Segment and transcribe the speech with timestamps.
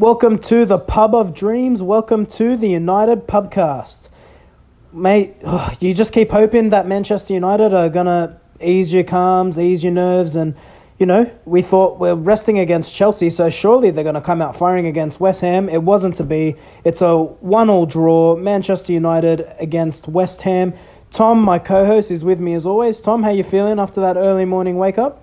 [0.00, 1.82] Welcome to the Pub of Dreams.
[1.82, 4.08] Welcome to the United Pubcast.
[4.94, 9.58] Mate, oh, you just keep hoping that Manchester United are going to ease your calms,
[9.58, 10.54] ease your nerves, and,
[10.98, 14.56] you know, we thought we're resting against Chelsea, so surely they're going to come out
[14.56, 15.68] firing against West Ham.
[15.68, 16.56] It wasn't to be.
[16.82, 18.36] It's a one-all draw.
[18.36, 20.72] Manchester United against West Ham.
[21.10, 23.00] Tom, my co-host, is with me as always.
[23.00, 25.19] Tom, how you feeling after that early morning wake-up?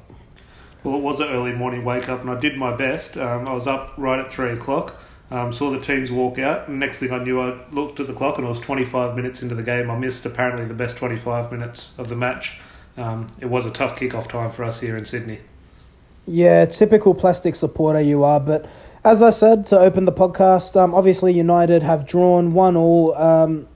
[0.84, 3.18] Well, it was an early morning wake up, and I did my best.
[3.18, 5.02] Um, I was up right at three o'clock.
[5.30, 8.14] Um, saw the teams walk out, and next thing I knew, I looked at the
[8.14, 9.92] clock, and it was 25 minutes into the game.
[9.92, 12.60] I missed apparently the best 25 minutes of the match.
[12.96, 15.42] Um, it was a tough kick-off time for us here in Sydney.
[16.26, 18.66] Yeah, typical plastic supporter you are, but
[19.04, 23.16] as I said to open the podcast, um, obviously United have drawn one all.
[23.16, 23.68] Um,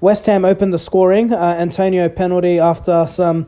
[0.00, 1.32] West Ham opened the scoring.
[1.32, 3.46] Uh, Antonio penalty after some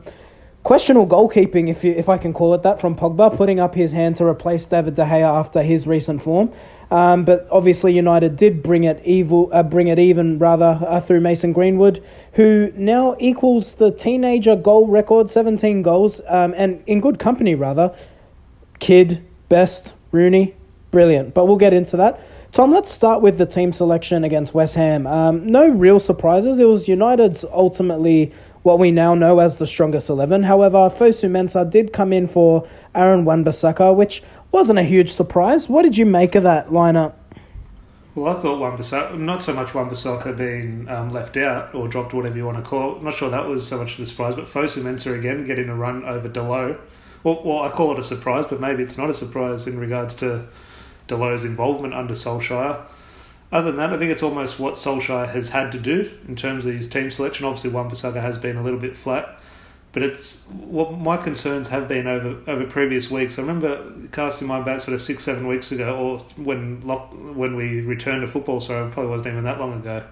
[0.63, 3.91] questionable goalkeeping, if you, if I can call it that, from Pogba, putting up his
[3.91, 6.51] hand to replace David De Gea after his recent form.
[6.91, 11.21] Um, but obviously, United did bring it evil, uh, bring it even rather uh, through
[11.21, 17.19] Mason Greenwood, who now equals the teenager goal record, 17 goals, um, and in good
[17.19, 17.95] company rather.
[18.79, 20.55] Kidd, Best, Rooney,
[20.91, 21.33] brilliant.
[21.33, 22.21] But we'll get into that.
[22.51, 25.05] Tom, let's start with the team selection against West Ham.
[25.05, 26.59] Um, no real surprises.
[26.59, 30.43] It was United's ultimately what we now know as the strongest 11.
[30.43, 35.69] However, Fosu Mensah did come in for Aaron Wan-Bissaka, which wasn't a huge surprise.
[35.69, 37.13] What did you make of that lineup?
[38.15, 42.35] Well, I thought Wan-Bissaka, not so much Wan-Bissaka being um, left out or dropped, whatever
[42.35, 42.97] you want to call it.
[42.97, 45.69] I'm not sure that was so much of a surprise, but Fosu Mensah again getting
[45.69, 46.79] a run over Dalot.
[47.23, 50.15] Well, well, I call it a surprise, but maybe it's not a surprise in regards
[50.15, 50.47] to
[51.07, 52.81] Dalot's involvement under Solskjaer.
[53.51, 56.65] Other than that, I think it's almost what Solskjaer has had to do in terms
[56.67, 57.45] of his team selection.
[57.45, 59.39] Obviously, Wan-Bissaka has been a little bit flat,
[59.91, 63.39] but it's what my concerns have been over over previous weeks.
[63.39, 67.55] I remember casting my bat sort of six, seven weeks ago, or when lock, when
[67.55, 68.61] we returned to football.
[68.61, 70.03] So it probably wasn't even that long ago.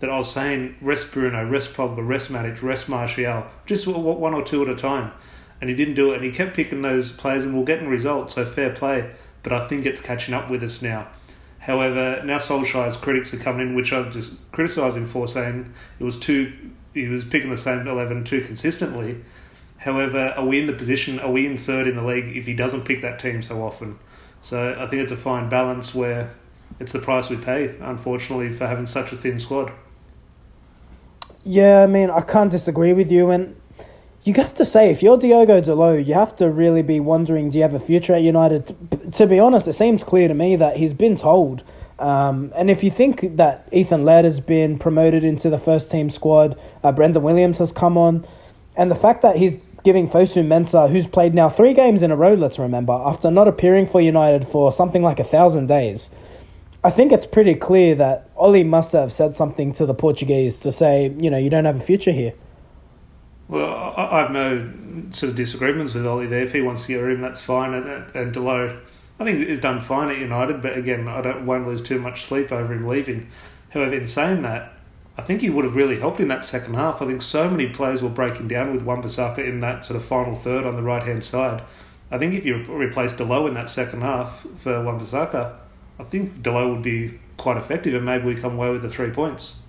[0.00, 4.42] That I was saying rest Bruno, rest Pogba, rest Matic, rest Martial, just one or
[4.42, 5.12] two at a time,
[5.60, 6.16] and he didn't do it.
[6.16, 8.34] And he kept picking those players, and we're getting results.
[8.34, 9.14] So fair play,
[9.44, 11.06] but I think it's catching up with us now.
[11.60, 16.04] However, now Solskjaer's critics are coming in, which I've just criticised him for, saying it
[16.04, 16.52] was too
[16.94, 19.20] he was picking the same eleven too consistently.
[19.76, 21.20] However, are we in the position?
[21.20, 23.98] Are we in third in the league if he doesn't pick that team so often?
[24.40, 26.34] So I think it's a fine balance where
[26.78, 29.70] it's the price we pay, unfortunately, for having such a thin squad.
[31.44, 33.59] Yeah, I mean, I can't disagree with you, and
[34.24, 37.56] you have to say, if you're Diogo Dalot, you have to really be wondering, do
[37.58, 38.76] you have a future at United?
[39.12, 41.62] To be honest, it seems clear to me that he's been told.
[41.98, 46.10] Um, and if you think that Ethan Laird has been promoted into the first team
[46.10, 48.26] squad, uh, Brandon Williams has come on,
[48.76, 52.16] and the fact that he's giving Fosu Mensah, who's played now three games in a
[52.16, 56.10] row, let's remember, after not appearing for United for something like a thousand days,
[56.84, 60.72] I think it's pretty clear that Ole must have said something to the Portuguese to
[60.72, 62.32] say, you know, you don't have a future here.
[63.50, 64.72] Well, I, have no
[65.10, 66.44] sort of disagreements with Ole there.
[66.44, 67.74] If he wants to get rid of him, that's fine.
[67.74, 68.80] And, and Dalot,
[69.18, 70.62] I think, he's done fine at United.
[70.62, 73.28] But again, I don't won't lose too much sleep over him leaving.
[73.70, 74.74] However, in saying that,
[75.18, 77.02] I think he would have really helped in that second half.
[77.02, 80.36] I think so many players were breaking down with Wan-Bissaka in that sort of final
[80.36, 81.64] third on the right hand side.
[82.12, 85.58] I think if you replace Dalot in that second half for Wan-Bissaka,
[85.98, 89.10] I think Dalot would be quite effective, and maybe we come away with the three
[89.10, 89.59] points.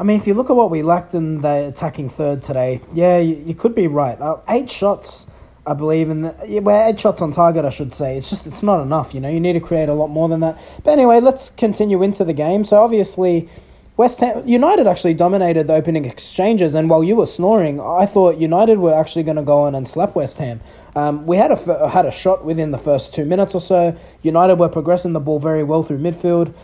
[0.00, 3.18] I mean, if you look at what we lacked in the attacking third today, yeah,
[3.18, 4.20] you, you could be right.
[4.20, 5.26] Uh, eight shots,
[5.66, 8.16] I believe, and yeah, we're eight shots on target, I should say.
[8.16, 9.12] It's just it's not enough.
[9.12, 10.56] You know, you need to create a lot more than that.
[10.84, 12.64] But anyway, let's continue into the game.
[12.64, 13.48] So obviously.
[13.96, 18.38] West Ham United actually dominated the opening exchanges, and while you were snoring, I thought
[18.38, 20.60] United were actually going to go on and slap West Ham.
[20.94, 23.96] Um, we had a had a shot within the first two minutes or so.
[24.22, 26.54] United were progressing the ball very well through midfield.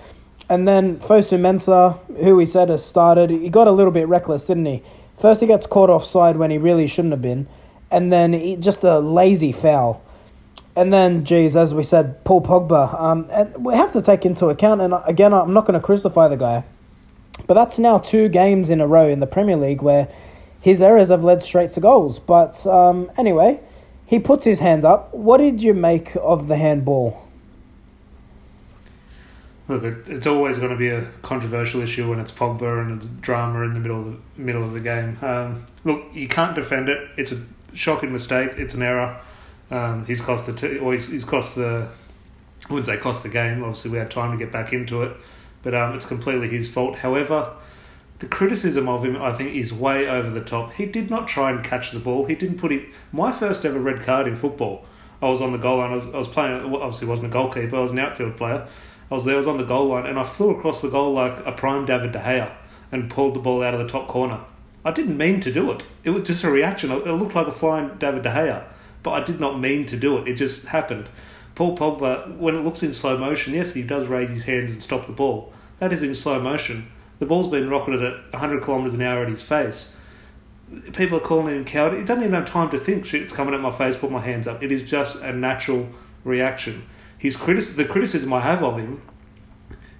[0.48, 4.44] And then Fosu Mensah, who we said has started, he got a little bit reckless,
[4.44, 4.82] didn't he?
[5.18, 7.46] First, he gets caught offside when he really shouldn't have been,
[7.90, 10.02] and then he, just a lazy foul.
[10.76, 13.00] And then, geez, as we said, Paul Pogba.
[13.00, 16.28] Um, and we have to take into account, and again, I'm not going to crucify
[16.28, 16.64] the guy,
[17.46, 20.08] but that's now two games in a row in the Premier League where
[20.60, 22.18] his errors have led straight to goals.
[22.18, 23.60] But um, anyway,
[24.06, 25.14] he puts his hand up.
[25.14, 27.23] What did you make of the handball?
[29.66, 33.08] Look, it, it's always going to be a controversial issue when it's Pogba and it's
[33.08, 35.18] drama in the middle of the middle of the game.
[35.22, 37.08] Um, look, you can't defend it.
[37.16, 37.40] It's a
[37.72, 38.52] shocking mistake.
[38.58, 39.18] It's an error.
[39.70, 41.88] Um, he's cost the t- or he's, he's cost the.
[42.68, 43.62] I wouldn't say cost the game.
[43.62, 45.16] Obviously, we had time to get back into it,
[45.62, 46.96] but um, it's completely his fault.
[46.96, 47.52] However,
[48.20, 50.72] the criticism of him, I think, is way over the top.
[50.74, 52.26] He did not try and catch the ball.
[52.26, 52.88] He didn't put it.
[53.12, 54.84] My first ever red card in football.
[55.20, 55.90] I was on the goal line.
[55.90, 56.74] I was, I was playing.
[56.74, 57.76] Obviously, wasn't a goalkeeper.
[57.76, 58.66] I was an outfield player.
[59.10, 59.34] I was there.
[59.34, 61.84] I was on the goal line, and I flew across the goal like a prime
[61.84, 62.52] David De Gea
[62.90, 64.40] and pulled the ball out of the top corner.
[64.84, 65.84] I didn't mean to do it.
[66.04, 66.90] It was just a reaction.
[66.90, 68.64] It looked like a flying David De Gea,
[69.02, 70.28] but I did not mean to do it.
[70.28, 71.08] It just happened.
[71.54, 74.82] Paul Pogba, when it looks in slow motion, yes, he does raise his hands and
[74.82, 75.52] stop the ball.
[75.78, 76.90] That is in slow motion.
[77.20, 79.96] The ball's been rocketed at 100 kilometres an hour at his face.
[80.92, 81.96] People are calling him coward.
[81.96, 84.48] He doesn't even have time to think shit's coming at my face, put my hands
[84.48, 84.62] up.
[84.62, 85.88] It is just a natural
[86.24, 86.84] reaction.
[87.24, 89.00] His critic- the criticism I have of him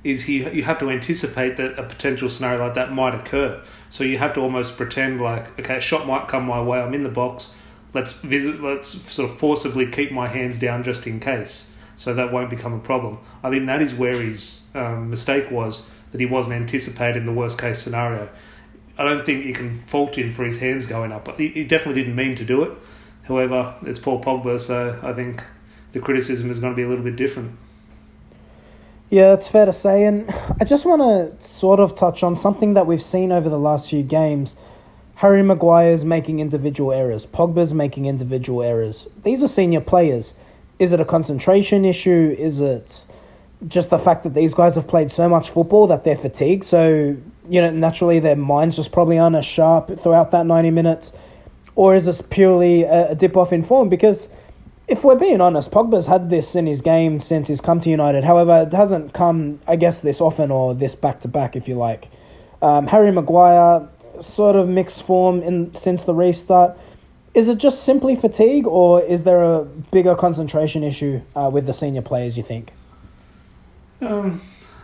[0.05, 3.63] is he you have to anticipate that a potential scenario like that might occur.
[3.89, 6.83] So you have to almost pretend like, okay, a shot might come my way.
[6.83, 7.51] I'm in the box.
[7.95, 8.61] Let's visit.
[8.61, 12.75] Let's sort of forcibly keep my hands down just in case, so that won't become
[12.75, 13.19] a problem.
[13.43, 17.59] I think that is where his um, mistake was that he wasn't anticipating the worst
[17.59, 18.29] case scenario.
[18.99, 21.25] I don't think you can fault him for his hands going up.
[21.25, 22.73] But he, he definitely didn't mean to do it.
[23.23, 25.43] However, it's Paul Pogba, so I think
[25.95, 27.53] the criticism is going to be a little bit different.
[29.11, 30.05] Yeah, that's fair to say.
[30.05, 30.29] And
[30.61, 33.89] I just want to sort of touch on something that we've seen over the last
[33.89, 34.57] few games.
[35.15, 37.25] Harry Maguire's making individual errors.
[37.25, 39.07] Pogba's making individual errors.
[39.23, 40.35] These are senior players.
[40.81, 42.35] Is it a concentration issue?
[42.37, 43.07] Is it
[43.69, 46.65] just the fact that these guys have played so much football that they're fatigued?
[46.65, 47.17] So,
[47.49, 51.13] you know, naturally their minds just probably aren't as sharp throughout that 90 minutes.
[51.77, 53.89] Or is this purely a, a dip off in form?
[53.89, 54.29] Because
[54.87, 58.25] if we're being honest, Pogba's had this in his game since he's come to United.
[58.25, 61.77] However, it hasn't come, I guess, this often or this back to back, if you
[61.77, 62.09] like.
[62.61, 63.89] Um, Harry Maguire,
[64.21, 66.77] sort of mixed form in since the restart.
[67.33, 71.75] Is it just simply fatigue, or is there a bigger concentration issue uh, with the
[71.75, 72.37] senior players?
[72.37, 72.73] You think?
[74.01, 74.41] Um,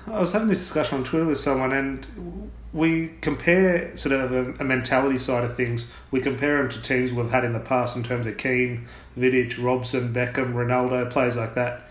[0.06, 4.62] I was having this discussion on Twitter with someone, and we compare sort of a,
[4.62, 5.92] a, mentality side of things.
[6.10, 8.86] We compare them to teams we've had in the past in terms of Keane,
[9.18, 11.82] Vidic, Robson, Beckham, Ronaldo, players like that.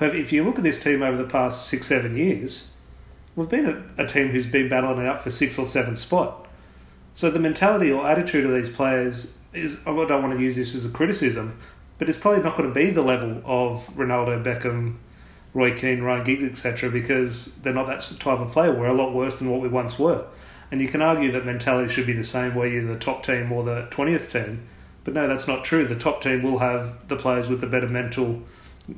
[0.00, 2.70] If you look at this team over the past six, seven years,
[3.34, 6.46] we've been a, a team who's been battling it up for six or seven spot.
[7.14, 10.74] So the mentality or attitude of these players is, I don't want to use this
[10.74, 11.58] as a criticism,
[11.98, 14.98] but it's probably not going to be the level of Ronaldo, Beckham,
[15.54, 18.72] Roy Keane, Ryan Giggs, etc., because they're not that type of player.
[18.72, 20.26] We're a lot worse than what we once were.
[20.70, 23.50] And you can argue that mentality should be the same where you're the top team
[23.50, 24.68] or the 20th team.
[25.04, 25.86] But no, that's not true.
[25.86, 28.42] The top team will have the players with the better mental,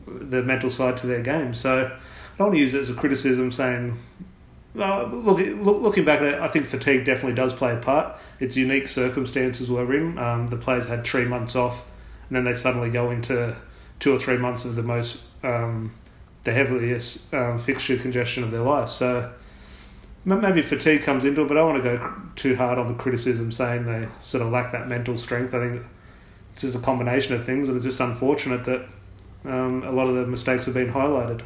[0.06, 1.55] the mental side to their game.
[1.55, 3.96] So I don't want to use it as a criticism saying
[4.79, 8.17] uh, look, look, looking back, at it, I think fatigue definitely does play a part.
[8.38, 10.17] It's unique circumstances we're in.
[10.19, 11.85] Um, the players had three months off,
[12.29, 13.56] and then they suddenly go into
[13.99, 15.93] two or three months of the most, um,
[16.45, 18.89] the heaviest um, fixture congestion of their life.
[18.89, 19.31] So
[20.25, 22.95] maybe fatigue comes into it, but I don't want to go too hard on the
[22.95, 25.55] criticism saying they sort of lack that mental strength.
[25.55, 25.83] I think
[26.53, 28.87] it's just a combination of things, and it's just unfortunate that
[29.45, 31.43] um, a lot of the mistakes have been highlighted.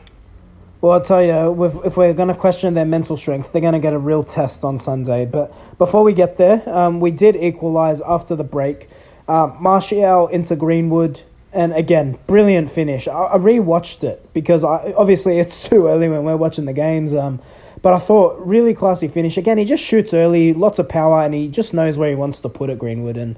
[0.81, 3.79] Well, I'll tell you, if we're going to question their mental strength, they're going to
[3.79, 5.25] get a real test on Sunday.
[5.25, 8.91] But before we get there, um, we did equalise after the break.
[9.26, 11.23] Uh, Martial into Greenwood,
[11.54, 13.08] and again, brilliant finish.
[13.08, 17.14] I, I rewatched it because I, obviously it's too early when we're watching the games.
[17.14, 17.40] Um,
[17.82, 19.36] but I thought really classy finish.
[19.36, 22.40] Again, he just shoots early, lots of power, and he just knows where he wants
[22.40, 22.79] to put it.
[22.79, 23.36] Greenwood, and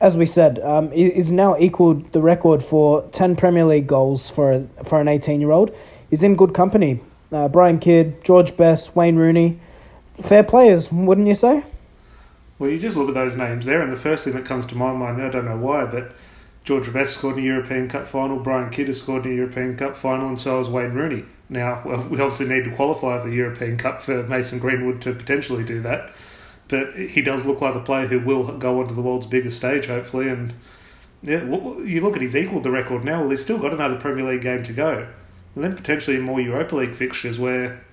[0.00, 4.52] as we said, um, he's now equalled the record for ten Premier League goals for
[4.52, 5.74] a, for an eighteen year old
[6.12, 7.00] he's in good company.
[7.32, 9.58] Uh, Brian Kidd, George Best, Wayne Rooney,
[10.22, 11.64] fair players, wouldn't you say?
[12.58, 14.76] Well, you just look at those names there, and the first thing that comes to
[14.76, 16.12] my mind, I don't know why, but
[16.64, 19.76] George Best scored in a European Cup final, Brian Kidd has scored in a European
[19.76, 21.24] Cup final, and so has Wayne Rooney.
[21.48, 25.64] Now, we obviously need to qualify for the European Cup for Mason Greenwood to potentially
[25.64, 26.14] do that,
[26.68, 29.86] but he does look like a player who will go onto the world's biggest stage,
[29.86, 30.54] hopefully, and
[31.22, 33.20] yeah, you look at he's equal the record now.
[33.20, 35.08] Well, he's still got another Premier League game to go
[35.54, 37.84] and then potentially more Europa League fixtures where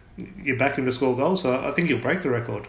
[0.41, 1.41] you're back him to score goals.
[1.41, 2.67] So I think he'll break the record.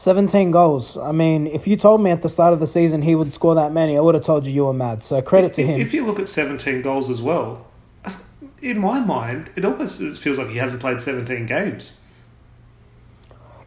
[0.00, 0.96] 17 goals.
[0.96, 3.54] I mean, if you told me at the start of the season he would score
[3.56, 5.04] that many, I would have told you you were mad.
[5.04, 5.78] So credit to him.
[5.78, 7.66] If you look at 17 goals as well,
[8.62, 11.99] in my mind, it almost feels like he hasn't played 17 games.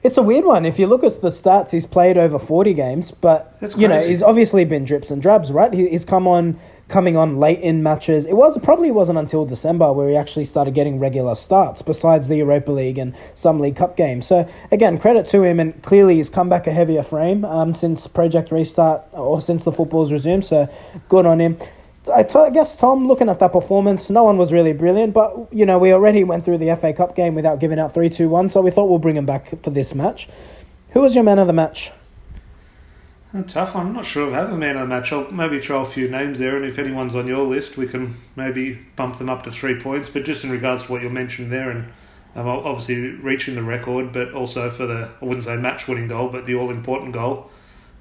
[0.04, 0.66] It's a weird one.
[0.66, 4.22] If you look at the stats, he's played over 40 games, but you know, he's
[4.22, 5.74] obviously been drips and drabs, right?
[5.74, 8.26] he's come on coming on late in matches.
[8.26, 12.36] It was probably wasn't until December where he actually started getting regular starts, besides the
[12.36, 14.28] Europa League and some League Cup games.
[14.28, 18.06] So again, credit to him, and clearly he's come back a heavier frame um, since
[18.06, 20.46] Project Restart or since the football's resumed.
[20.46, 20.68] So
[21.08, 21.58] good on him.
[22.12, 25.48] I, t- I guess Tom, looking at that performance, no one was really brilliant, but
[25.52, 28.28] you know we already went through the FA Cup game without giving out three, two,
[28.30, 28.50] one.
[28.50, 30.28] So we thought we'll bring him back for this match.
[30.90, 31.92] Who was your man of the match?
[33.34, 33.88] A tough one.
[33.88, 35.12] I'm not sure I have a man of the match.
[35.12, 38.16] I'll maybe throw a few names there, and if anyone's on your list, we can
[38.36, 40.10] maybe bump them up to three points.
[40.10, 41.92] But just in regards to what you mentioned there, and
[42.36, 46.30] um, obviously reaching the record, but also for the, I wouldn't say match winning goal,
[46.30, 47.50] but the all important goal,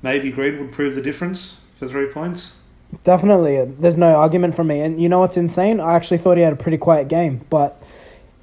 [0.02, 2.56] maybe Greenwood prove the difference for three points.
[3.04, 3.64] Definitely.
[3.78, 4.80] There's no argument from me.
[4.80, 5.80] And you know what's insane?
[5.80, 7.82] I actually thought he had a pretty quiet game, but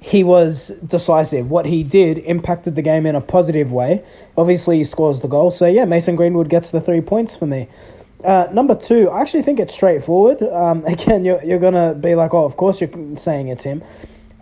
[0.00, 1.50] he was decisive.
[1.50, 4.02] What he did impacted the game in a positive way.
[4.36, 5.50] Obviously, he scores the goal.
[5.50, 7.68] So, yeah, Mason Greenwood gets the three points for me.
[8.24, 10.42] Uh, number two, I actually think it's straightforward.
[10.42, 13.82] Um, again, you're, you're to be like, oh, of course you're saying it's him.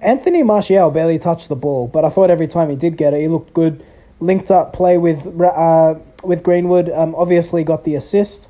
[0.01, 3.21] Anthony Martial barely touched the ball, but I thought every time he did get it,
[3.21, 3.85] he looked good.
[4.21, 6.91] Linked up play with uh, with Greenwood.
[6.91, 8.49] Um, obviously got the assist.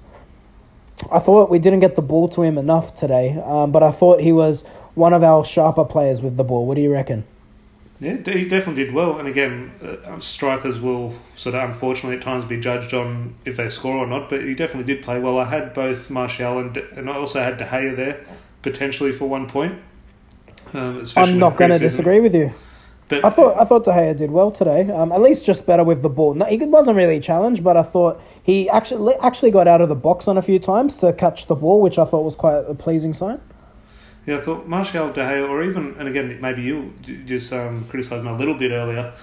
[1.11, 4.21] I thought we didn't get the ball to him enough today, um, but I thought
[4.21, 4.65] he was
[4.95, 6.67] one of our sharper players with the ball.
[6.67, 7.25] What do you reckon?
[8.01, 9.19] Yeah, he definitely did well.
[9.19, 13.69] And again, uh, strikers will sort of unfortunately at times be judged on if they
[13.69, 15.39] score or not, but he definitely did play well.
[15.39, 18.25] I had both Martial and, and I also had De Gea there
[18.63, 19.81] potentially for one point.
[20.75, 22.53] Um, I'm not going to disagree with you.
[23.09, 24.91] But I thought I thought De Gea did well today.
[24.91, 26.35] Um, at least just better with the ball.
[26.35, 29.89] No, he wasn't really a challenge, but I thought he actually actually got out of
[29.89, 32.59] the box on a few times to catch the ball, which I thought was quite
[32.69, 33.41] a pleasing sign.
[34.27, 36.93] Yeah, I thought Martial De Gea, or even and again maybe you
[37.25, 39.15] just um, criticised him a little bit earlier,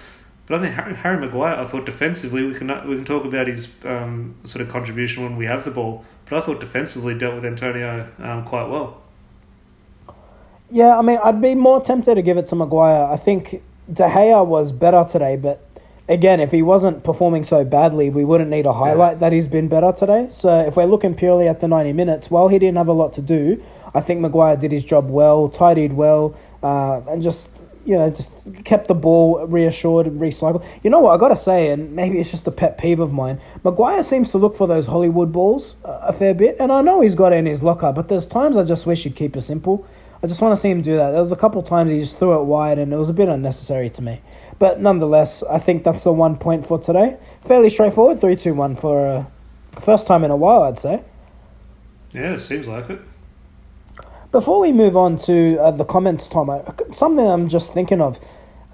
[0.48, 1.54] but I think Harry, Harry Maguire.
[1.54, 5.36] I thought defensively we can we can talk about his um, sort of contribution when
[5.36, 9.00] we have the ball, but I thought defensively dealt with Antonio um, quite well.
[10.70, 13.04] Yeah, I mean, I'd be more tempted to give it to Maguire.
[13.04, 13.62] I think
[13.92, 15.64] De Gea was better today, but
[16.08, 19.18] again, if he wasn't performing so badly, we wouldn't need to highlight yeah.
[19.18, 20.28] that he's been better today.
[20.30, 23.12] So if we're looking purely at the 90 minutes, while he didn't have a lot
[23.14, 23.62] to do,
[23.94, 27.50] I think Maguire did his job well, tidied well, uh, and just
[27.84, 30.66] you know just kept the ball reassured and recycled.
[30.82, 33.12] You know what I got to say, and maybe it's just a pet peeve of
[33.12, 33.40] mine.
[33.64, 37.14] Maguire seems to look for those Hollywood balls a fair bit, and I know he's
[37.14, 39.86] got it in his locker, but there's times I just wish he'd keep it simple.
[40.22, 41.10] I just want to see him do that.
[41.10, 43.28] There was a couple times he just threw it wide, and it was a bit
[43.28, 44.20] unnecessary to me.
[44.58, 47.16] But nonetheless, I think that's the one point for today.
[47.44, 49.30] Fairly straightforward, three, two, one for a
[49.82, 51.02] first time in a while, I'd say.
[52.12, 53.00] Yeah, it seems like it.
[54.32, 58.18] Before we move on to uh, the comments, Tom, I, something I'm just thinking of.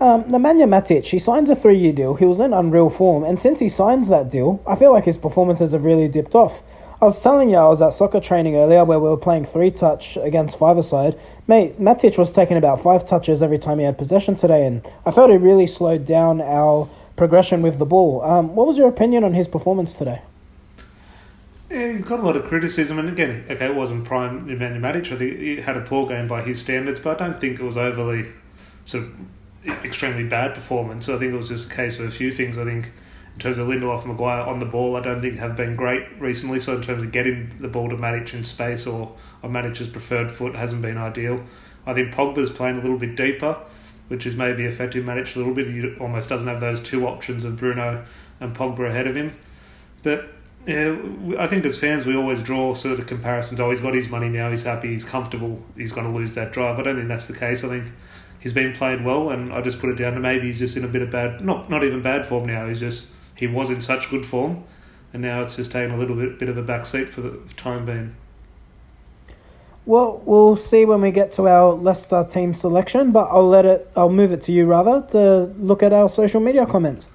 [0.00, 2.14] Um, Nemanja Matic, he signs a three-year deal.
[2.14, 5.18] He was in unreal form, and since he signs that deal, I feel like his
[5.18, 6.60] performances have really dipped off.
[7.02, 9.72] I was telling you I was at soccer training earlier where we were playing three
[9.72, 11.18] touch against five side.
[11.48, 15.10] Mate, Matic was taking about five touches every time he had possession today, and I
[15.10, 18.22] felt it really slowed down our progression with the ball.
[18.22, 20.22] Um, what was your opinion on his performance today?
[21.68, 25.10] Yeah, he's got a lot of criticism, and again, okay, it wasn't prime Nemanja Matic.
[25.10, 27.64] I think he had a poor game by his standards, but I don't think it
[27.64, 28.26] was overly
[28.84, 31.08] sort of extremely bad performance.
[31.08, 32.58] I think it was just a case of a few things.
[32.58, 32.92] I think
[33.34, 36.20] in terms of Lindelof and Maguire on the ball, I don't think have been great
[36.20, 36.60] recently.
[36.60, 40.30] So in terms of getting the ball to Matic in space or on Matic's preferred
[40.30, 41.42] foot hasn't been ideal.
[41.86, 43.58] I think Pogba's playing a little bit deeper,
[44.08, 45.66] which is maybe affecting Matic a little bit.
[45.66, 48.04] He almost doesn't have those two options of Bruno
[48.38, 49.36] and Pogba ahead of him.
[50.02, 50.28] But
[50.66, 50.96] yeah,
[51.38, 53.58] I think as fans we always draw sort of comparisons.
[53.58, 54.50] Oh, he's got his money now.
[54.50, 54.88] He's happy.
[54.88, 55.62] He's comfortable.
[55.76, 56.78] He's going to lose that drive.
[56.78, 57.64] I don't think that's the case.
[57.64, 57.92] I think
[58.38, 60.84] he's been playing well, and I just put it down to maybe he's just in
[60.84, 62.68] a bit of bad, not not even bad form now.
[62.68, 63.08] He's just
[63.42, 64.62] he was in such good form,
[65.12, 67.84] and now it's just taken a little bit bit of a backseat for the time
[67.84, 68.14] being.
[69.84, 73.90] Well, we'll see when we get to our Leicester team selection, but I'll let it.
[73.96, 77.08] I'll move it to you rather to look at our social media comments.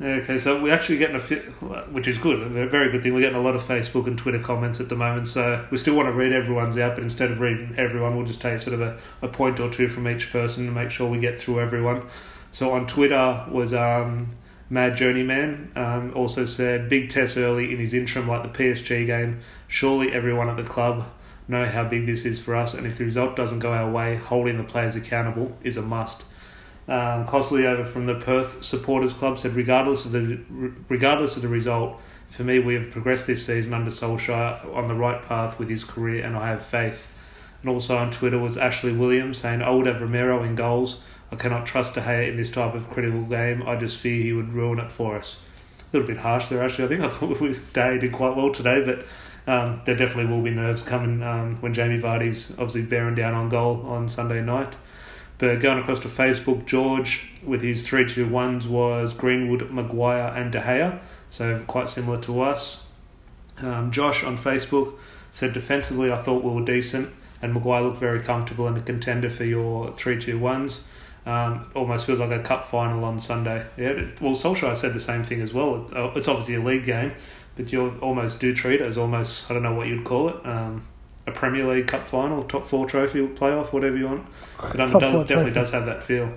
[0.00, 1.20] Okay, so we're actually getting a
[1.90, 3.14] which is good, a very good thing.
[3.14, 5.96] We're getting a lot of Facebook and Twitter comments at the moment, so we still
[5.96, 8.82] want to read everyone's out, but instead of reading everyone, we'll just take sort of
[8.82, 12.02] a, a point or two from each person to make sure we get through everyone.
[12.52, 14.28] So on Twitter was um,
[14.70, 19.40] Mad Journeyman um, also said big test early in his interim, like the PSG game.
[19.66, 21.08] Surely everyone at the club
[21.48, 24.16] know how big this is for us, and if the result doesn't go our way,
[24.16, 26.24] holding the players accountable is a must.
[26.86, 30.40] Um, Cosley over from the Perth Supporters Club said, regardless of the
[30.88, 34.94] regardless of the result, for me we have progressed this season under Solskjaer on the
[34.94, 37.12] right path with his career, and I have faith.
[37.62, 41.36] And also on Twitter was Ashley Williams saying, I would have Romero in goals I
[41.36, 43.62] cannot trust De Gea in this type of critical game.
[43.66, 45.38] I just fear he would ruin it for us.
[45.80, 46.84] A little bit harsh there, actually.
[46.84, 49.06] I think I thought we, De did quite well today, but
[49.46, 53.48] um, there definitely will be nerves coming um, when Jamie Vardy's obviously bearing down on
[53.48, 54.76] goal on Sunday night.
[55.38, 60.50] But going across to Facebook, George with his 3 2 1s was Greenwood, Maguire, and
[60.50, 60.98] De Gea,
[61.30, 62.84] so quite similar to us.
[63.58, 64.94] Um, Josh on Facebook
[65.30, 69.30] said defensively, I thought we were decent, and Maguire looked very comfortable and a contender
[69.30, 70.82] for your 3 2 1s.
[71.26, 73.64] Um, almost feels like a cup final on Sunday.
[73.76, 75.86] Yeah, well, Solskjaer said the same thing as well.
[75.94, 77.12] Uh, It's obviously a league game,
[77.56, 80.36] but you almost do treat it as almost I don't know what you'd call it.
[80.46, 80.82] Um,
[81.26, 84.26] a Premier League Cup final, top four trophy, playoff, whatever you want.
[84.58, 86.32] But um, it does- definitely does have that feel.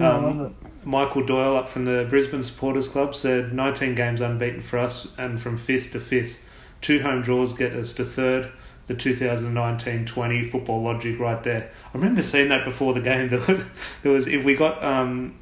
[0.00, 0.54] Um.
[0.84, 5.40] Michael Doyle up from the Brisbane Supporters Club said 19 games unbeaten for us and
[5.40, 6.38] from fifth to fifth.
[6.80, 8.52] Two home draws get us to third.
[8.86, 11.70] The 2019-20 football logic right there.
[11.92, 13.28] I remember seeing that before the game.
[14.02, 15.38] There was, if we got um,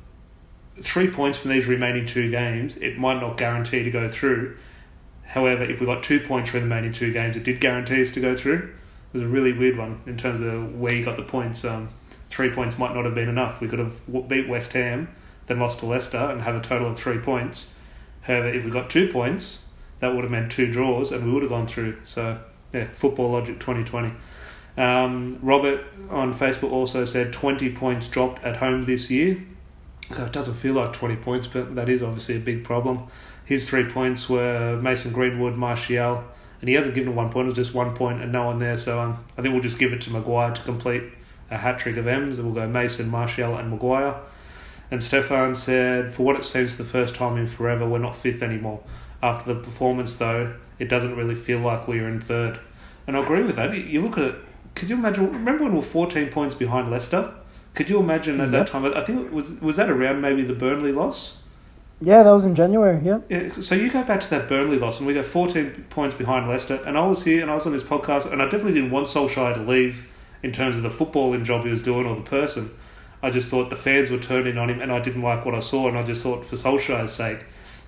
[0.80, 4.56] three points from these remaining two games, it might not guarantee to go through.
[5.24, 8.12] However, if we got two points from the remaining two games, it did guarantee us
[8.12, 8.74] to go through.
[9.12, 11.64] It was a really weird one in terms of where you got the points.
[11.64, 11.88] Um,
[12.30, 13.60] three points might not have been enough.
[13.60, 15.14] We could have beat West Ham,
[15.46, 17.72] then lost to Leicester, and have a total of three points.
[18.22, 19.64] However, if we got two points,
[20.00, 21.98] that would have meant two draws, and we would have gone through.
[22.04, 22.40] So,
[22.74, 24.12] yeah, football logic 2020.
[24.76, 29.42] Um, Robert on Facebook also said 20 points dropped at home this year.
[30.14, 33.06] So it doesn't feel like 20 points, but that is obviously a big problem.
[33.44, 36.24] His three points were Mason Greenwood, Martial,
[36.60, 38.76] and he hasn't given one point, it was just one point and no one there.
[38.76, 41.04] So um, I think we'll just give it to Maguire to complete
[41.50, 42.38] a hat trick of M's.
[42.38, 44.16] And we'll go Mason, Martial, and Maguire.
[44.90, 48.42] And Stefan said, for what it seems the first time in forever, we're not fifth
[48.42, 48.82] anymore.
[49.24, 52.58] After the performance, though, it doesn't really feel like we're in third.
[53.06, 53.74] And I agree with that.
[53.74, 54.34] You- look at it,
[54.74, 55.32] could you imagine?
[55.32, 57.30] Remember when we were 14 points behind Leicester?
[57.74, 58.52] Could you imagine at Yep.
[58.52, 58.84] that time?
[58.84, 61.38] I think it was was that around maybe the Burnley loss.
[62.02, 63.00] Yeah, that was in January.
[63.02, 63.18] Yeah.
[63.30, 66.46] Yeah, so you go back to that Burnley loss, and we go 14 points behind
[66.46, 66.80] Leicester.
[66.84, 69.06] And I was here, and I was on this podcast, and I definitely didn't want
[69.06, 70.06] Solskjaer to leave
[70.42, 72.70] in terms of the footballing job he was doing or the person.
[73.22, 75.60] I just thought the fans were turning on him, and I didn't like what I
[75.60, 77.38] saw, and I just thought for Solskjaer's sake,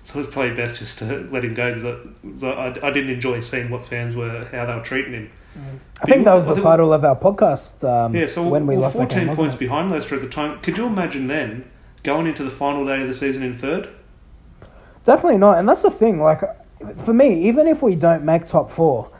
[0.07, 3.41] so it's probably best just to let him go because I, I, I didn't enjoy
[3.41, 5.31] seeing what fans were, how they were treating him.
[6.01, 7.83] I think that was the title of our podcast.
[7.83, 10.61] Um, Yeah, so when we we're lost 14 game, points behind Leicester at the time.
[10.61, 11.69] Could you imagine then
[12.03, 13.89] going into the final day of the season in third?
[15.03, 16.21] Definitely not, and that's the thing.
[16.21, 16.41] Like,
[17.03, 19.11] for me, even if we don't make top four,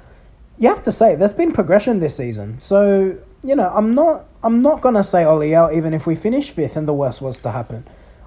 [0.58, 2.62] you have to say there's been progression this season.
[2.62, 6.52] So you know, I'm not, I'm not gonna say Ole out even if we finish
[6.52, 7.86] fifth and the worst was to happen.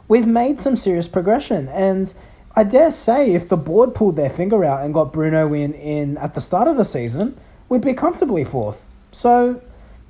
[0.09, 2.13] We've made some serious progression, and
[2.61, 6.19] I dare say if the board pulled their finger out and got Bruno in in
[6.19, 7.35] at the start of the season,
[7.71, 8.79] we'd be comfortably fourth.
[9.13, 9.61] So.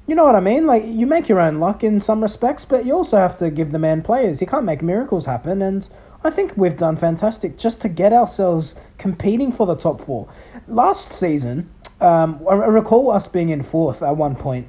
[0.07, 0.67] You know what I mean?
[0.67, 3.71] Like you make your own luck in some respects, but you also have to give
[3.71, 4.41] the man players.
[4.41, 5.87] You can't make miracles happen, and
[6.25, 10.29] I think we've done fantastic just to get ourselves competing for the top four.
[10.67, 14.67] Last season, um, I recall us being in fourth at one point,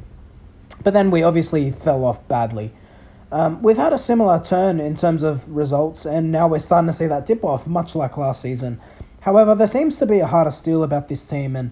[0.84, 2.72] but then we obviously fell off badly.
[3.32, 6.94] Um, we've had a similar turn in terms of results, and now we're starting to
[6.94, 8.82] see that dip off, much like last season.
[9.22, 11.72] However, there seems to be a harder steel about this team, and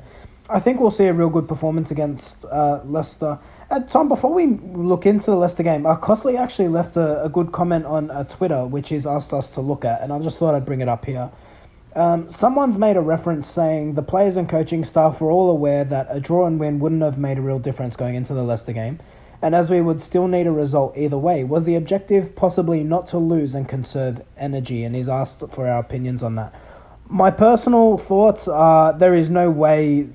[0.50, 3.38] I think we'll see a real good performance against uh, Leicester.
[3.70, 7.30] Uh, Tom, before we look into the Leicester game, uh, Cosley actually left a, a
[7.30, 10.40] good comment on uh, Twitter, which he's asked us to look at, and I just
[10.40, 11.30] thought I'd bring it up here.
[11.96, 16.08] Um, someone's made a reference saying the players and coaching staff were all aware that
[16.10, 19.00] a draw and win wouldn't have made a real difference going into the Leicester game,
[19.42, 23.08] and as we would still need a result either way, was the objective possibly not
[23.08, 24.84] to lose and conserve energy?
[24.84, 26.54] And he's asked for our opinions on that.
[27.08, 30.08] My personal thoughts are there is no way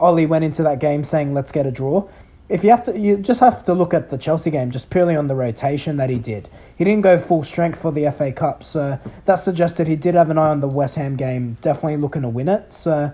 [0.00, 2.08] Ole went into that game saying let's get a draw.
[2.48, 5.16] If you have to, you just have to look at the Chelsea game just purely
[5.16, 6.48] on the rotation that he did.
[6.76, 10.30] He didn't go full strength for the FA Cup, so that suggested he did have
[10.30, 12.72] an eye on the West Ham game, definitely looking to win it.
[12.72, 13.12] So,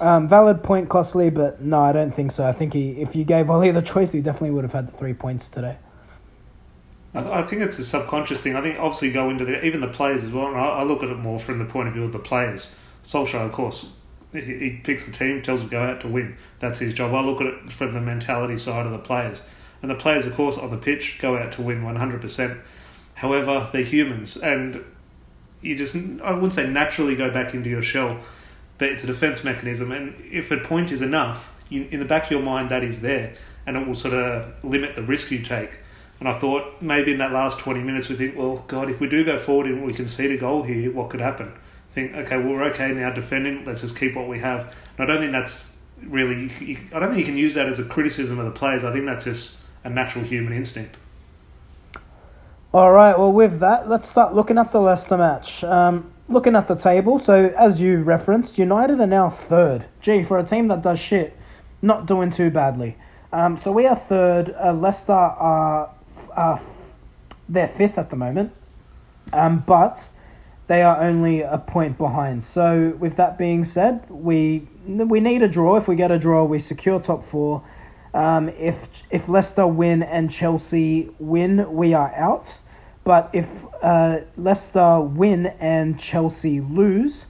[0.00, 2.46] um, valid point, Cosley, but no, I don't think so.
[2.46, 4.96] I think he, if you gave Ole the choice, he definitely would have had the
[4.96, 5.76] three points today.
[7.14, 8.56] I, think it's a subconscious thing.
[8.56, 10.48] I think obviously go into the even the players as well.
[10.48, 12.74] And I, I look at it more from the point of view of the players.
[13.04, 13.86] Solskjaer, of course,
[14.32, 16.36] he, he picks the team, tells them go out to win.
[16.58, 17.14] That's his job.
[17.14, 19.44] I look at it from the mentality side of the players,
[19.80, 22.60] and the players, of course, on the pitch go out to win one hundred percent.
[23.14, 24.84] However, they're humans, and
[25.60, 28.18] you just I wouldn't say naturally go back into your shell,
[28.78, 29.92] but it's a defense mechanism.
[29.92, 33.00] And if a point is enough, you, in the back of your mind that is
[33.00, 33.34] there,
[33.66, 35.78] and it will sort of limit the risk you take.
[36.20, 39.08] And I thought maybe in that last 20 minutes we think, well, God, if we
[39.08, 41.52] do go forward and we concede a goal here, what could happen?
[41.92, 44.74] Think, okay, well, we're okay now defending, let's just keep what we have.
[44.96, 46.44] And I don't think that's really,
[46.92, 48.84] I don't think you can use that as a criticism of the players.
[48.84, 50.96] I think that's just a natural human instinct.
[52.72, 53.16] All right.
[53.16, 55.62] Well, with that, let's start looking at the Leicester match.
[55.62, 59.84] Um, looking at the table, so as you referenced, United are now third.
[60.00, 61.36] Gee, for a team that does shit,
[61.82, 62.96] not doing too badly.
[63.32, 64.54] Um, so we are third.
[64.62, 65.90] Uh, Leicester are,
[66.36, 66.60] are
[67.52, 68.52] fifth at the moment,
[69.32, 70.08] um, but
[70.66, 72.42] they are only a point behind.
[72.44, 75.76] So with that being said, we we need a draw.
[75.76, 77.62] If we get a draw, we secure top four.
[78.14, 82.56] Um, if if Leicester win and Chelsea win, we are out.
[83.02, 83.46] But if
[83.84, 87.26] uh, Leicester win and Chelsea lose,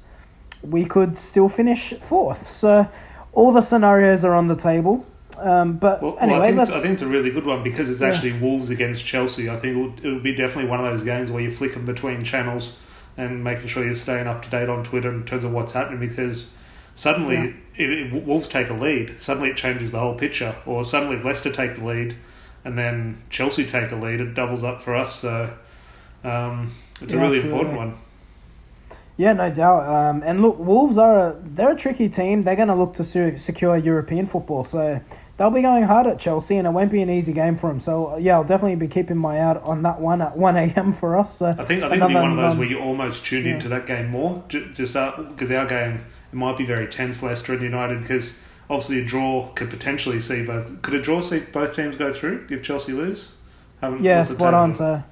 [0.63, 2.51] we could still finish fourth.
[2.51, 2.89] So
[3.33, 5.05] all the scenarios are on the table.
[5.37, 7.65] Um, but Well, anyway, well, I, think it's, I think it's a really good one
[7.65, 8.09] because it's Yeah.
[8.09, 9.51] actually Wolves against Chelsea.
[9.51, 11.85] I think it would, it would be definitely one of those games where you're flicking
[11.85, 12.77] between channels
[13.17, 15.99] and making sure you're staying up to date on Twitter in terms of what's happening
[15.99, 16.47] because
[16.95, 20.55] suddenly if, if Wolves take a lead, suddenly it changes the whole picture.
[20.67, 22.15] Or suddenly if Leicester take the lead
[22.65, 25.17] and then Chelsea take a lead, it doubles up for us.
[25.17, 25.53] So
[26.25, 27.51] um, it's a really absolutely.
[27.51, 27.95] important one.
[29.17, 29.89] Yeah, no doubt.
[29.89, 32.43] Um, and look, Wolves are a, they're a tricky team.
[32.43, 33.05] They're going to look to
[33.39, 35.01] secure European football, so
[35.37, 37.81] they'll be going hard at Chelsea, and it won't be an easy game for them.
[37.81, 40.57] So uh, yeah, I'll definitely be keeping my eye out on that one at one
[40.57, 40.93] a.m.
[40.93, 41.39] for us.
[41.39, 43.45] So I think I think it'll be one of those non- where you almost tune
[43.45, 43.55] yeah.
[43.55, 46.01] into that game more, just because our game
[46.33, 50.45] it might be very tense, Leicester and United, because obviously a draw could potentially see
[50.45, 50.83] both.
[50.83, 53.33] Could a draw see both teams go through if Chelsea lose?
[53.81, 54.75] Haven't- Yeah, spot on.
[54.75, 55.03] So,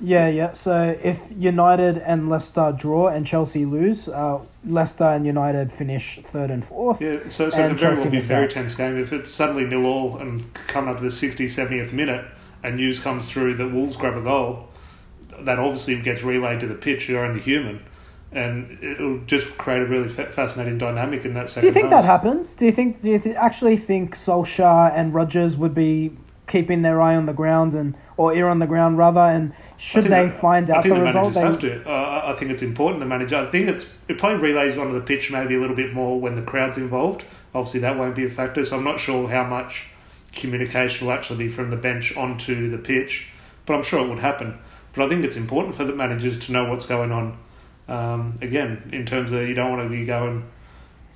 [0.00, 0.52] yeah, yeah.
[0.52, 6.50] So if United and Leicester draw and Chelsea lose, uh, Leicester and United finish third
[6.50, 7.00] and fourth.
[7.00, 8.50] Yeah, so, so it And could very well be a very out.
[8.50, 8.98] tense game.
[8.98, 12.24] If it's suddenly nil all and coming up to the 60th, 70th minute,
[12.62, 14.68] and news comes through that Wolves grab a goal,
[15.40, 17.08] that obviously gets relayed to the pitch.
[17.08, 17.82] You're only human,
[18.32, 21.62] and it'll just create a really fascinating dynamic in that sense.
[21.62, 22.02] Do you think half.
[22.02, 22.54] that happens?
[22.54, 23.02] Do you think?
[23.02, 26.16] Do you th- actually think Solskjaer and Rodgers would be
[26.48, 29.20] keeping their eye on the ground and or ear on the ground rather?
[29.20, 31.34] And should they find I out think the the result?
[31.34, 31.88] They, have to.
[31.88, 33.32] Uh, I think it's important to manage.
[33.32, 36.34] I think it's it probably relays onto the pitch maybe a little bit more when
[36.34, 37.24] the crowd's involved.
[37.54, 38.64] Obviously, that won't be a factor.
[38.64, 39.88] So I'm not sure how much
[40.32, 43.28] communication will actually be from the bench onto the pitch,
[43.64, 44.58] but I'm sure it would happen.
[44.92, 47.38] But I think it's important for the managers to know what's going on.
[47.88, 50.44] Um, again, in terms of you don't want to be going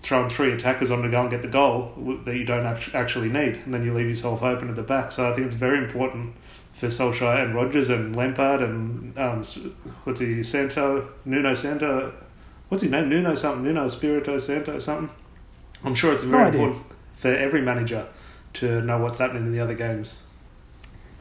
[0.03, 1.93] throwing three attackers on to go and get the goal
[2.25, 5.13] that you don't actually need, and then you leave yourself open at the back.
[5.13, 6.35] So I think it's very important
[6.81, 9.45] for Solskjaer and Rodgers and Lampard and um,
[10.05, 12.15] what's he Santo Nuno Santo,
[12.71, 15.15] what's his name Nuno something Nuno Espirito Santo something.
[15.85, 16.63] I'm sure it's very idea.
[16.63, 18.09] important for every manager
[18.55, 20.15] to know what's happening in the other games.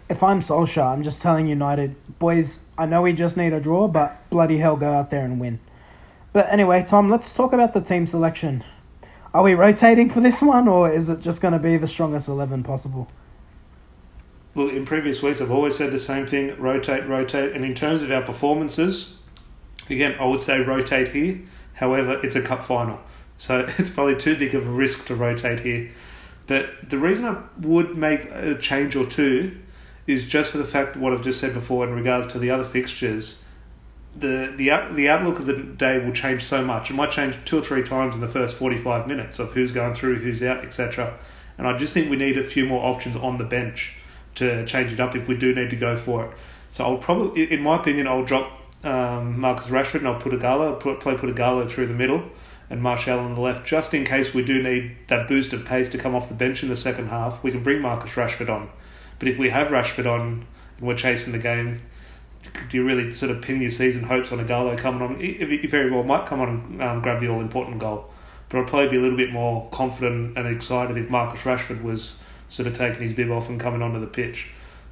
[0.07, 2.59] if I'm Solskjaer, I'm just telling United boys.
[2.77, 5.59] I know we just need a draw, but bloody hell, go out there and win.
[6.31, 8.63] But anyway, Tom, let's talk about the team selection.
[9.33, 12.29] Are we rotating for this one, or is it just going to be the strongest
[12.29, 13.09] eleven possible?
[14.55, 17.53] Look, in previous weeks, I've always said the same thing: rotate, rotate.
[17.53, 19.17] And in terms of our performances,
[19.89, 21.41] again, I would say rotate here.
[21.73, 22.99] However, it's a cup final,
[23.38, 25.91] so it's probably too big of a risk to rotate here.
[26.47, 29.55] But the reason I would make a change or two
[30.07, 32.49] is just for the fact that what I've just said before in regards to the
[32.49, 33.45] other fixtures.
[34.17, 36.89] The the the outlook of the day will change so much.
[36.89, 39.71] It might change two or three times in the first forty five minutes of who's
[39.71, 41.15] going through, who's out, etc.
[41.59, 43.98] And I just think we need a few more options on the bench
[44.39, 46.32] to change it up if we do need to go for it.
[46.71, 48.52] So I'll probably, in my opinion, I'll drop
[48.84, 52.23] um, Marcus Rashford and I'll put Ighalo, put, play put Ighalo through the middle
[52.69, 55.89] and Martial on the left, just in case we do need that boost of pace
[55.89, 57.43] to come off the bench in the second half.
[57.43, 58.69] We can bring Marcus Rashford on,
[59.17, 60.45] but if we have Rashford on
[60.78, 61.80] and we're chasing the game,
[62.69, 65.19] do you really sort of pin your season hopes on Ighalo coming on?
[65.19, 68.10] He very well might come on and um, grab the all important goal,
[68.49, 72.17] but I'd probably be a little bit more confident and excited if Marcus Rashford was
[72.49, 74.51] sort of taking his bib off and coming onto the pitch.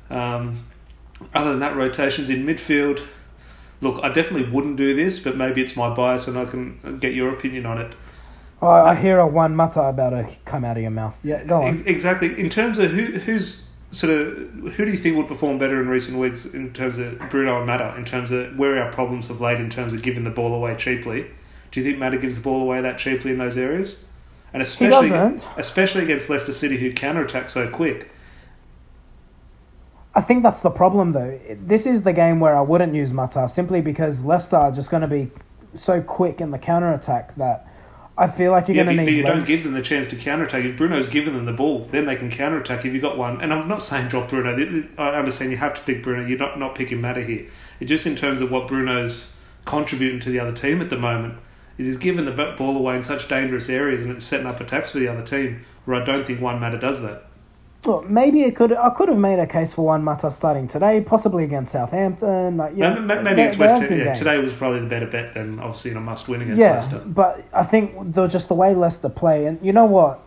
[0.09, 0.55] Um,
[1.33, 3.05] other than that, rotations in midfield.
[3.81, 7.13] Look, I definitely wouldn't do this, but maybe it's my bias and I can get
[7.13, 7.95] your opinion on it.
[8.61, 11.15] Oh, I hear a Juan Mata about to come out of your mouth.
[11.23, 11.83] Yeah, go on.
[11.85, 12.39] Exactly.
[12.39, 14.35] In terms of who who's sort of
[14.75, 17.67] who do you think would perform better in recent weeks in terms of Bruno and
[17.67, 20.55] Mata, in terms of where our problems have laid in terms of giving the ball
[20.55, 21.27] away cheaply?
[21.69, 24.03] Do you think Mata gives the ball away that cheaply in those areas?
[24.53, 25.11] And especially
[25.57, 28.11] especially against Leicester City who counter attack so quick.
[30.15, 31.39] I think that's the problem, though.
[31.65, 35.01] This is the game where I wouldn't use Mata simply because Leicester are just going
[35.01, 35.29] to be
[35.75, 37.67] so quick in the counter attack that
[38.17, 39.17] I feel like you're Yeah, going but, to but need.
[39.17, 40.65] you don't give them the chance to counter attack.
[40.65, 43.39] If Bruno's given them the ball, then they can counter attack if you got one.
[43.41, 44.55] And I'm not saying drop Bruno.
[44.97, 46.25] I understand you have to pick Bruno.
[46.25, 47.45] You're not not picking Mata here.
[47.79, 49.27] It's just in terms of what Bruno's
[49.65, 51.35] contributing to the other team at the moment.
[51.77, 54.89] Is he's given the ball away in such dangerous areas and it's setting up attacks
[54.91, 55.61] for the other team.
[55.85, 57.25] Where I don't think Juan Mata does that.
[57.85, 58.73] Well, maybe it could.
[58.73, 62.57] I could have made a case for Juan Mata starting today, possibly against Southampton.
[62.57, 63.97] Like, yeah, maybe maybe it's West Ham.
[63.97, 66.79] Yeah, today was probably the better bet than obviously in a must win against Yeah,
[66.79, 67.03] Leicester.
[67.05, 70.19] but I think the, just the way Leicester play, and you know what,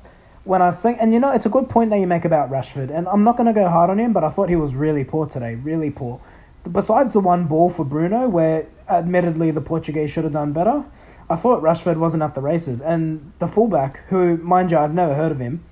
[0.44, 2.90] when I think, and you know, it's a good point that you make about Rashford,
[2.90, 5.04] and I'm not going to go hard on him, but I thought he was really
[5.04, 6.20] poor today, really poor.
[6.70, 10.82] Besides the one ball for Bruno, where admittedly the Portuguese should have done better,
[11.30, 15.14] I thought Rashford wasn't at the races, and the fullback, who, mind you, I've never
[15.14, 15.64] heard of him,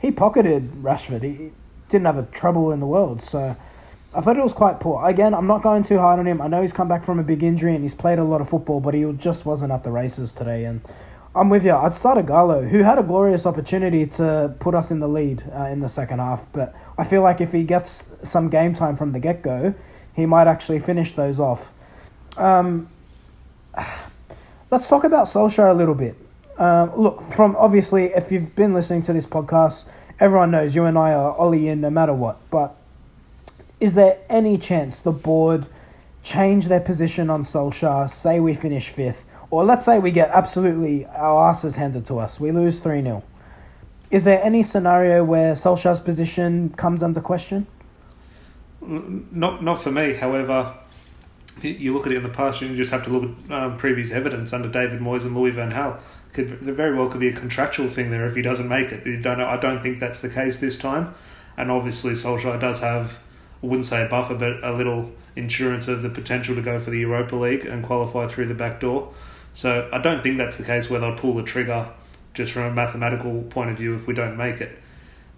[0.00, 1.22] he pocketed Rashford.
[1.22, 1.52] He
[1.88, 3.22] didn't have a trouble in the world.
[3.22, 3.56] So
[4.12, 5.06] I thought it was quite poor.
[5.06, 6.42] Again, I'm not going too hard on him.
[6.42, 8.48] I know he's come back from a big injury and he's played a lot of
[8.48, 10.64] football, but he just wasn't at the races today.
[10.64, 10.80] And
[11.34, 11.72] I'm with you.
[11.72, 15.64] I'd start Ighalo, who had a glorious opportunity to put us in the lead uh,
[15.64, 16.44] in the second half.
[16.52, 19.74] But I feel like if he gets some game time from the get go,
[20.14, 21.70] he might actually finish those off.
[22.36, 22.88] Um,
[24.74, 26.16] let's talk about Solskjaer a little bit.
[26.58, 29.84] Um, look, from obviously, if you've been listening to this podcast,
[30.18, 32.38] everyone knows you and I are Ole in no matter what.
[32.50, 32.74] But
[33.78, 35.66] is there any chance the board
[36.24, 41.06] change their position on Solskjaer, say we finish fifth, or let's say we get absolutely
[41.06, 43.22] our asses handed to us, we lose 3 0?
[44.10, 47.64] Is there any scenario where Solskjaer's position comes under question?
[48.80, 50.14] Not, not for me.
[50.14, 50.74] However,
[51.62, 53.76] you look at it in the past, and you just have to look at um,
[53.76, 55.98] previous evidence under David Moyes and Louis Van Gaal.
[56.32, 59.06] Could there very well could be a contractual thing there if he doesn't make it.
[59.06, 59.46] You don't know.
[59.46, 61.14] I don't think that's the case this time,
[61.56, 63.20] and obviously Solskjaer does have,
[63.62, 66.90] I wouldn't say a buffer, but a little insurance of the potential to go for
[66.90, 69.12] the Europa League and qualify through the back door.
[69.52, 71.90] So I don't think that's the case where they'll pull the trigger
[72.34, 74.78] just from a mathematical point of view if we don't make it.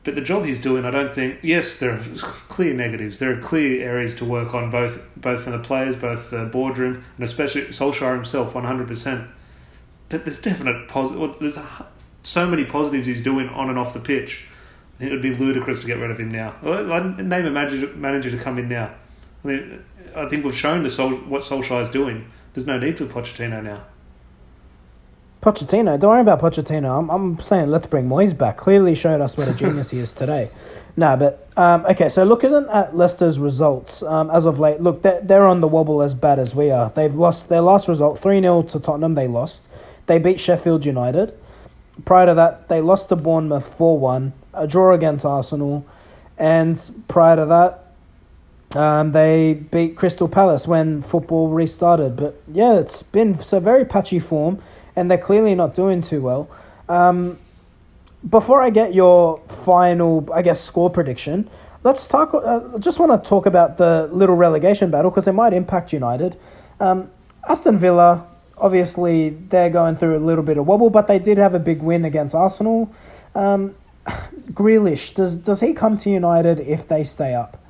[0.06, 1.40] But the job he's doing, I don't think.
[1.42, 1.98] Yes, there are
[2.46, 3.18] clear negatives.
[3.18, 7.02] There are clear areas to work on, both both from the players, both the boardroom,
[7.16, 9.28] and especially Solskjaer himself, one hundred percent.
[10.08, 11.40] But there's definite positive.
[11.40, 11.58] There's
[12.22, 14.44] so many positives he's doing on and off the pitch.
[14.94, 16.54] I think it would be ludicrous to get rid of him now.
[16.62, 18.94] Name a manager, manager to come in now.
[19.44, 22.30] I mean, I think we've shown the Sol, what Solskjaer is doing.
[22.52, 23.84] There's no need for Pochettino now.
[25.46, 26.98] Pochettino, don't worry about Pochettino.
[26.98, 28.56] I'm, I'm saying let's bring Moyes back.
[28.56, 30.50] Clearly showed us what a genius he is today.
[30.98, 32.08] No, but um, okay.
[32.08, 36.00] So looking at Leicester's results um, as of late, look, they're, they're on the wobble
[36.00, 36.88] as bad as we are.
[36.88, 39.14] They've lost their last result three 0 to Tottenham.
[39.14, 39.68] They lost.
[40.06, 41.38] They beat Sheffield United.
[42.06, 44.32] Prior to that, they lost to Bournemouth four one.
[44.54, 45.84] A draw against Arsenal,
[46.38, 52.16] and prior to that, um, they beat Crystal Palace when football restarted.
[52.16, 54.62] But yeah, it's been so very patchy form
[54.96, 56.48] and they're clearly not doing too well.
[56.88, 57.38] Um,
[58.28, 61.48] before I get your final, I guess, score prediction,
[61.84, 62.34] let's talk.
[62.34, 66.36] Uh, just want to talk about the little relegation battle because it might impact United.
[66.80, 67.10] Um,
[67.48, 68.26] Aston Villa,
[68.58, 71.80] obviously, they're going through a little bit of wobble, but they did have a big
[71.80, 72.92] win against Arsenal.
[73.34, 73.74] Um,
[74.52, 77.62] Grealish, does does he come to United if they stay up?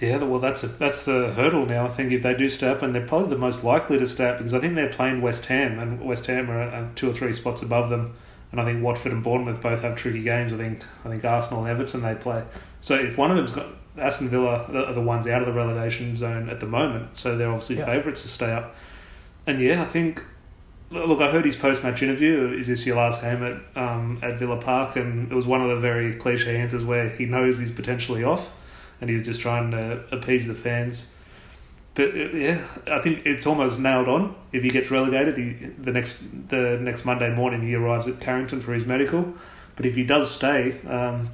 [0.00, 1.86] Yeah, well, that's a, that's the hurdle now.
[1.86, 4.28] I think if they do stay up, and they're probably the most likely to stay
[4.28, 7.32] up because I think they're playing West Ham, and West Ham are two or three
[7.32, 8.14] spots above them,
[8.52, 10.52] and I think Watford and Bournemouth both have tricky games.
[10.52, 12.44] I think I think Arsenal and Everton they play.
[12.80, 16.16] So if one of them's got Aston Villa are the ones out of the relegation
[16.16, 17.86] zone at the moment, so they're obviously yeah.
[17.86, 18.74] favourites to stay up.
[19.46, 20.24] And yeah, I think.
[20.90, 22.48] Look, I heard his post-match interview.
[22.58, 24.96] Is this your last game at um, at Villa Park?
[24.96, 28.50] And it was one of the very cliche answers where he knows he's potentially off
[29.00, 31.08] and he was just trying to appease the fans.
[31.94, 34.34] But uh, yeah, I think it's almost nailed on.
[34.52, 38.60] If he gets relegated, he, the next the next Monday morning he arrives at Carrington
[38.60, 39.34] for his medical.
[39.76, 41.30] But if he does stay, um,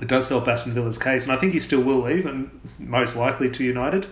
[0.00, 3.16] it does help Aston Villa's case, and I think he still will leave, and most
[3.16, 4.06] likely to United.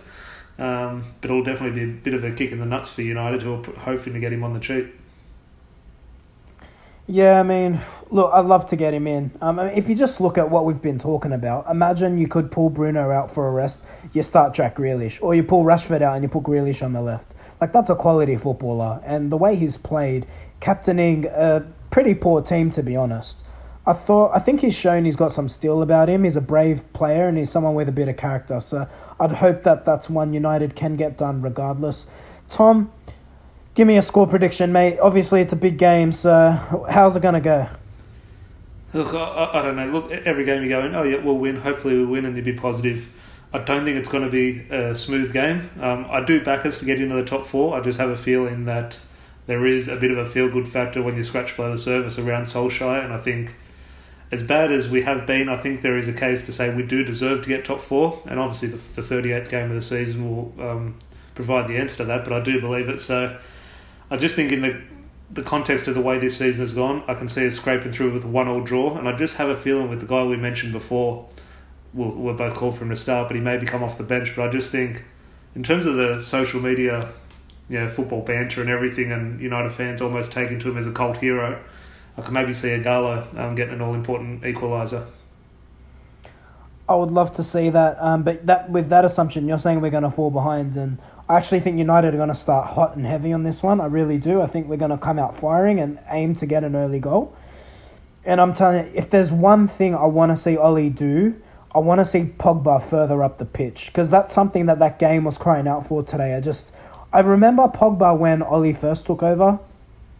[0.59, 3.43] Um, but it'll definitely be a bit of a kick in the nuts for United,
[3.43, 4.93] who are hoping to get him on the cheap.
[7.09, 7.79] Yeah, I mean,
[8.11, 9.31] look, I'd love to get him in.
[9.41, 12.27] Um, I mean, if you just look at what we've been talking about, imagine you
[12.27, 16.01] could pull Bruno out for a rest, you start Jack Grealish, or you pull Rashford
[16.01, 17.33] out and you put Grealish on the left.
[17.61, 20.27] Like that's a quality footballer, and the way he's played,
[20.59, 23.41] captaining a pretty poor team, to be honest.
[23.85, 26.25] I thought, I think he's shown he's got some steel about him.
[26.25, 28.59] He's a brave player, and he's someone with a bit of character.
[28.59, 28.85] So
[29.21, 32.05] I'd hope that that's one United can get done regardless.
[32.49, 32.91] Tom,
[33.77, 34.97] Give me a score prediction, mate.
[34.97, 37.69] Obviously, it's a big game, so how's it going to go?
[38.91, 39.85] Look, I, I, don't know.
[39.91, 41.57] Look, every game you go in, oh, yeah, we'll win.
[41.57, 43.07] Hopefully, we'll win and you'll be positive.
[43.53, 45.69] I don't think it's going to be a smooth game.
[45.79, 47.77] Um, I do back us to get into the top four.
[47.77, 48.97] I just have a feeling that
[49.45, 52.17] there is a bit of a feel good factor when you scratch below the surface
[52.17, 53.53] around Solskjaer, and I think
[54.31, 56.81] as bad as we have been, I think there is a case to say we
[56.81, 60.27] do deserve to get top four, and obviously the, the 38th game of the season
[60.27, 60.97] will um,
[61.35, 62.99] provide the answer to that, but I do believe it.
[62.99, 63.37] So
[64.09, 64.81] I just think in the
[65.29, 68.13] the context of the way this season has gone, I can see us scraping through
[68.13, 70.37] with a one all draw, and I just have a feeling with the guy we
[70.37, 71.27] mentioned before,
[71.93, 74.35] we'll, we're both called for him to start, but he may come off the bench.
[74.35, 75.03] But I just think,
[75.53, 77.09] in terms of the social media,
[77.69, 80.91] you know, football banter and everything, and United fans almost taking to him as a
[80.91, 81.61] cult hero,
[82.17, 85.05] I can maybe see Ighalo um, getting an all important equaliser.
[86.87, 89.91] I would love to see that, um, but that with that assumption, you're saying we're
[89.91, 90.97] going to fall behind, and
[91.29, 93.81] I actually think United are going to start hot and heavy on this one.
[93.81, 94.41] I really do.
[94.41, 97.35] I think we're going to come out firing and aim to get an early goal.
[98.23, 101.35] And I'm telling you, if there's one thing I want to see Ole do,
[101.75, 105.25] I want to see Pogba further up the pitch because that's something that that game
[105.25, 106.33] was crying out for today.
[106.33, 106.71] I just,
[107.11, 109.59] I remember Pogba when Ole first took over.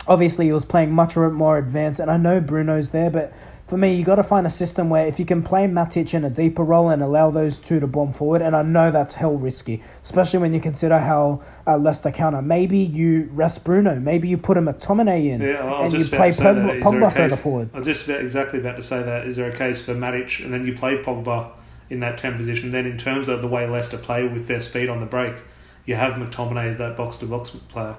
[0.08, 3.34] Obviously, he was playing much more advanced, and I know Bruno's there, but
[3.67, 6.23] for me, you got to find a system where if you can play Matic in
[6.23, 9.36] a deeper role and allow those two to bomb forward, and I know that's hell
[9.36, 12.41] risky, especially when you consider how uh, Leicester counter.
[12.41, 15.99] Maybe you rest Bruno, maybe you put a McTominay in, Yeah, I was and you
[15.99, 16.82] just about play.
[16.82, 17.69] Pogba, further forward.
[17.73, 19.27] I was just about, exactly about to say that.
[19.27, 21.51] Is there a case for Matic, and then you play Pogba
[21.89, 22.71] in that ten position?
[22.71, 25.36] Then, in terms of the way Leicester play with their speed on the break,
[25.86, 27.97] you have McTominay as that box to box player,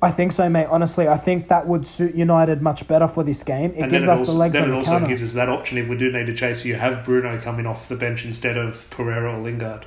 [0.00, 0.66] I think so, mate.
[0.70, 3.72] Honestly, I think that would suit United much better for this game.
[3.72, 5.06] It and gives it us also, the legs then it the also counter.
[5.08, 6.64] gives us that option if we do need to chase.
[6.64, 9.86] You have Bruno coming off the bench instead of Pereira or Lingard.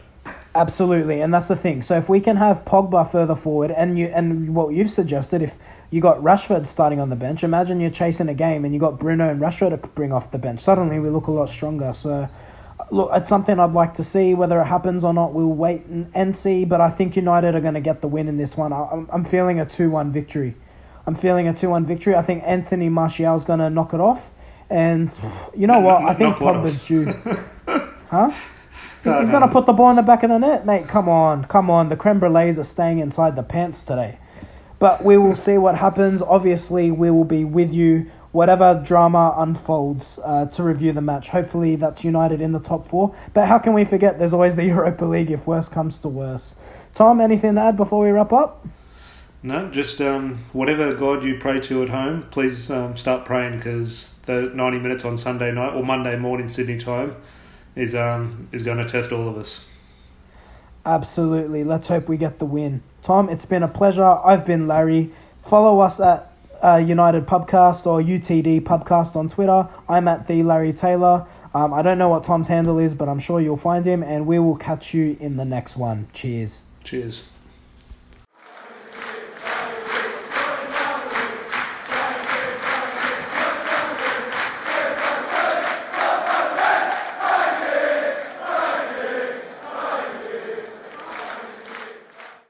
[0.54, 1.82] Absolutely, and that's the thing.
[1.82, 5.54] So if we can have Pogba further forward, and you and what you've suggested, if
[5.92, 9.00] you got Rashford starting on the bench, imagine you're chasing a game and you got
[9.00, 10.60] Bruno and Rashford to bring off the bench.
[10.60, 11.94] Suddenly we look a lot stronger.
[11.94, 12.28] So
[12.92, 14.34] look, it's something I'd like to see.
[14.34, 16.66] Whether it happens or not, we'll wait and, and see.
[16.66, 18.72] But I think United are going to get the win in this one.
[18.74, 20.54] I, I'm, I'm feeling a two-one victory.
[21.08, 22.16] I'm feeling a two-one victory.
[22.16, 24.30] I think Anthony Martial's going to knock it off,
[24.70, 25.12] and
[25.56, 26.04] you know what?
[26.04, 27.14] I think Pogba's due.
[28.12, 28.30] Huh?
[29.04, 29.40] No, He's no.
[29.40, 30.88] going to put the ball in the back of the net, mate.
[30.88, 31.90] Come on, come on.
[31.90, 34.20] The creme brulees are staying inside the pants today.
[34.78, 36.22] But we will see what happens.
[36.22, 41.30] Obviously, we will be with you, whatever drama unfolds, uh, to review the match.
[41.30, 43.16] Hopefully, that's United in the top four.
[43.34, 46.56] But how can we forget there's always the Europa League if worse comes to worse?
[46.94, 48.66] Tom, anything to add before we wrap up?
[49.44, 54.16] No, just um, whatever God you pray to at home, please um, start praying because
[54.26, 57.16] the 90 minutes on Sunday night or Monday morning Sydney time
[57.76, 59.68] is um, is going to test all of us.
[60.86, 61.64] Absolutely.
[61.64, 62.84] Let's hope we get the win.
[63.04, 64.04] Tom, it's been a pleasure.
[64.04, 65.12] I've been Larry.
[65.48, 66.31] Follow us at
[66.64, 69.68] uh, United Pubcast or UTD Pubcast on Twitter.
[69.90, 71.26] I'm at the Larry Taylor.
[71.54, 74.26] Um, I don't know what Tom's handle is, but I'm sure you'll find him, and
[74.26, 76.08] we will catch you in the next one.
[76.14, 76.64] Cheers.
[76.84, 77.24] Cheers.